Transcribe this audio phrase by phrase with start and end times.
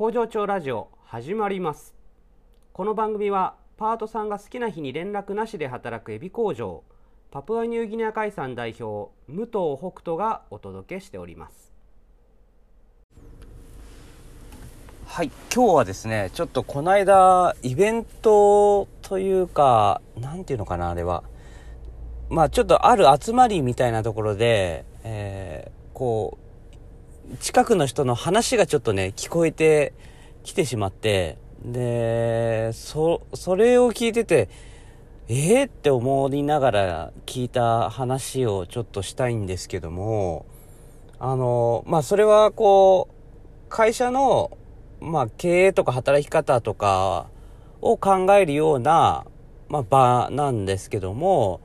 [0.00, 1.94] 工場長ラジオ始まります。
[2.72, 6.84] この番組はパートさんが好きな日に連絡なしで働くエビ工場
[7.30, 11.74] パプアニューギニア海産代表武藤北斗がお届けしております。
[15.04, 21.24] はい今日はですねちょっとこの間イベントというかなんていうのかなあれは。
[22.30, 26.49] まあちょっとある集まりみたいなところで、えー、こう
[27.40, 29.94] 近くの人の話がちょっとね、聞こえて
[30.42, 34.50] きてしまって、で、そ、それを聞いてて、
[35.26, 40.44] ええー、って思いながら聞いた話をちょっとしたいんですけども、
[41.18, 44.58] あの、まあ、それはこう、会社の、
[45.00, 47.28] まあ、経営とか働き方とか
[47.80, 49.24] を考えるような、
[49.70, 51.62] まあ、場なんですけども、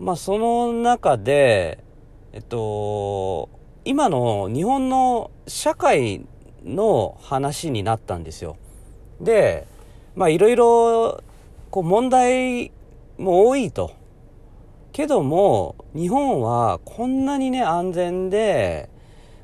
[0.00, 1.84] まあ、その中で、
[2.32, 3.48] えっと、
[3.86, 6.24] 今の日本の社会
[6.64, 8.56] の話になったんですよ。
[9.20, 9.66] で、
[10.16, 11.22] まあいろいろ
[11.70, 12.72] こう問題
[13.18, 13.92] も多いと。
[14.92, 18.88] けども、日本はこんなにね、安全で、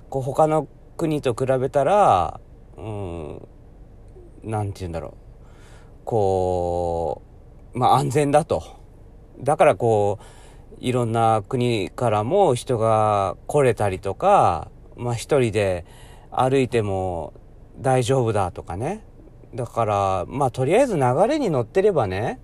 [0.09, 2.41] こう他の国と比べたら、
[2.79, 3.48] うん、
[4.42, 5.12] なんて言うんだろう。
[6.05, 7.20] こ
[7.75, 8.62] う、まあ安全だと。
[9.39, 10.39] だからこう、
[10.81, 15.84] いろんな国からも人が来れたりとか、まあ一人で
[16.31, 17.34] 歩いても
[17.78, 19.05] 大丈夫だとかね。
[19.55, 22.41] だから、まあとりあえず流れに乗ってればね、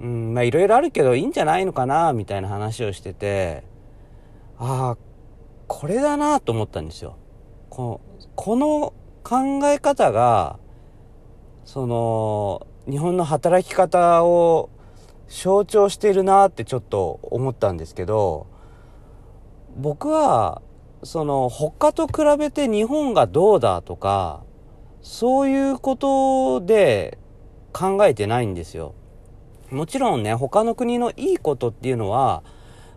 [0.00, 3.64] うん、まあいろいろあるけどいいんじゃないのかな、みたいな話をしてて、
[4.58, 4.98] ああ、
[5.66, 7.16] これだなと思ったんですよ。
[7.70, 8.00] この、
[8.36, 8.92] この
[9.24, 10.58] 考え方が、
[11.64, 14.70] その、日本の働き方を
[15.28, 18.46] 象徴してるなってちょっと思ったんですけど
[19.76, 20.62] 僕は
[21.04, 24.42] その他と比べて日本がどうだとか
[25.02, 27.18] そういうことで
[27.72, 28.94] 考えてないんですよ。
[29.70, 32.42] もちろんね他の国のいいことっていうのは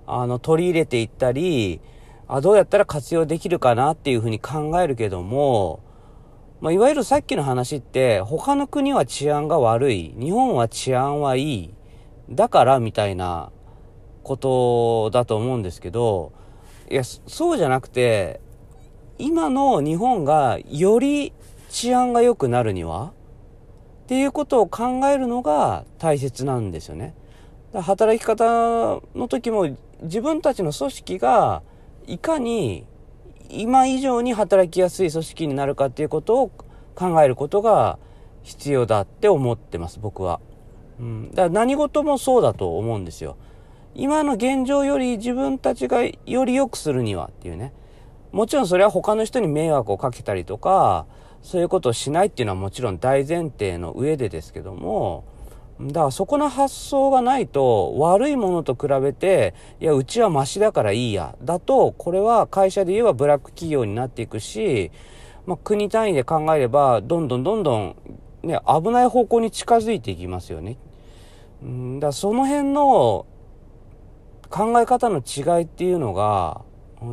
[0.08, 1.82] あの取り入れていったり
[2.28, 5.84] あどうやったら活用できるかなっていうふうに考えるけども、
[6.62, 11.74] まあ、いわゆるさっきの話って他の国は治安が悪い日本は治安はいい
[12.32, 13.52] だからみたいな
[14.24, 16.32] ことだと思うんですけど、
[16.90, 18.40] いや、そうじゃなくて、
[19.18, 21.34] 今の日本がより
[21.70, 23.14] 治安が良くなるには
[24.04, 27.16] っていうことを考えるのが大切なんですよね。
[27.74, 29.70] 働き方の時も
[30.02, 31.62] 自分たちの組織が
[32.08, 32.86] いかに
[33.50, 36.52] 今以上に働きやすい組織になるかっていうことを
[36.96, 38.00] 考えることが
[38.44, 40.40] 必要だって思ってます、僕は。
[41.02, 43.36] うん、だから何事もそうだと思うんですよ。
[43.96, 47.74] 今の現状より自分たちがより良くするにはっていうね。
[48.32, 51.06] もちろんそれは他の人に迷惑をかけたりとか、
[51.42, 55.26] そういうことをしないっていうのはもちろん大前提の上でですけども、
[55.82, 61.36] だからそこの発想がないと悪いものと比べて、いや、うちはマシだからいいや。
[61.42, 64.92] だと、これは会社で言えばブラック企業になっていくし、
[65.48, 67.96] まあ、国単位で考えれば、どんどんどんどん、
[68.44, 70.78] ね、危ない方向に近づいていきますよね。
[71.62, 73.26] うん、だその辺の
[74.50, 76.62] 考え方の違いっていうのが、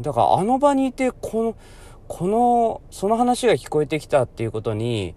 [0.02, 1.56] だからあの場にいて、この、
[2.08, 5.14] この、その話が聞こえてきたっていうことに、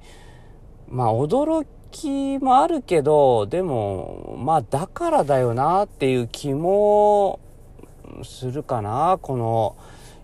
[0.88, 7.40] まあ驚きもあるけど、でも、まあだからだよなっていう気も
[8.24, 9.76] するかな、この、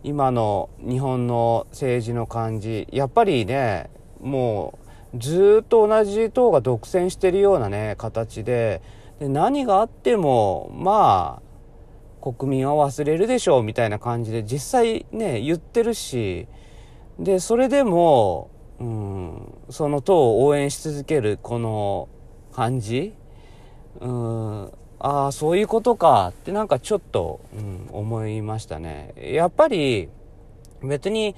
[0.03, 2.87] 今の日本の政治の感じ。
[2.91, 3.89] やっぱりね、
[4.21, 8.81] もうずっと同じ党が独占してるようなね、形で、
[9.19, 16.47] で何があっても、まあ、国民は忘れるでしょうみたいな感じで実際ね、言ってるし、
[17.19, 22.09] で、それでも、うん、その党を応援し続けるこの
[22.53, 23.13] 感じ、
[23.99, 29.13] うん、ああ、そういうことかってなんかちょっと、うん、思いましたね。
[29.17, 30.09] やっぱり、
[30.83, 31.35] 別に、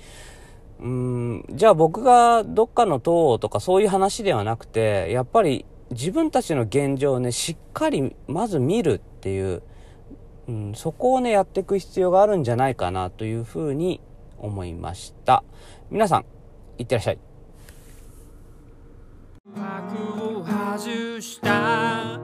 [0.81, 9.62] うん、じゃあ僕がどっかの党とかそういう話ではなくて、やっぱり自分たちの現状をね、しっかりまず見るっていう、
[10.48, 14.00] うん、そこをね、やっていく必要があるんじゃないかなというふうに
[14.38, 15.44] 思いました。
[15.89, 16.25] 皆さん、
[16.77, 17.19] いってらっしゃい。
[19.56, 22.19] 幕を外した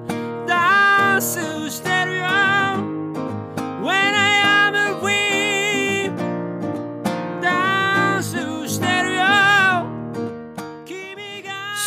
[0.48, 2.35] ダンスしてるよ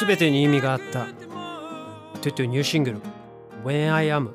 [0.01, 1.07] 全てに意味があった。
[2.21, 3.01] トゥトゥニューシングル
[3.65, 4.31] When I Am